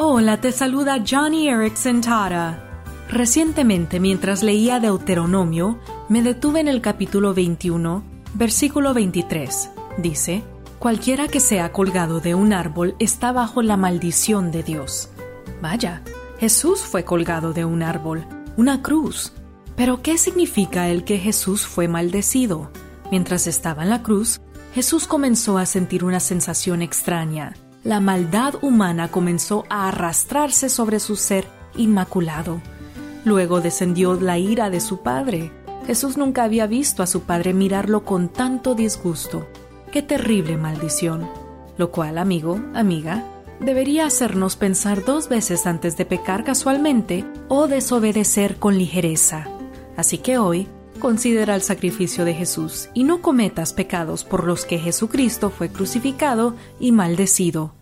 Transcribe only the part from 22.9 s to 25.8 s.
Mientras estaba en la cruz, Jesús comenzó a